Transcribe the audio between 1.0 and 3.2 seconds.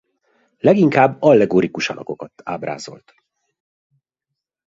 allegorikus alakokat ábrázolt.